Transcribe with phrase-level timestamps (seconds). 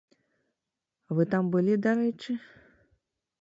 [1.19, 2.31] Вы там былі, дарэчы?